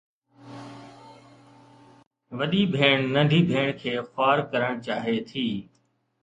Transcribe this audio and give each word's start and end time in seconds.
وڏي 2.37 2.61
ڀيڻ 2.75 2.97
ننڍي 3.13 3.41
ڀيڻ 3.49 3.67
کي 3.79 3.91
خوار 4.09 4.37
ڪرڻ 4.51 4.73
چاهي 4.87 5.17
ٿي. 5.29 5.47